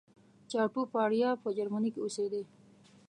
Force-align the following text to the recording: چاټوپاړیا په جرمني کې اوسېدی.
چاټوپاړیا 0.51 1.29
په 1.43 1.49
جرمني 1.57 1.89
کې 1.93 2.01
اوسېدی. 2.03 2.43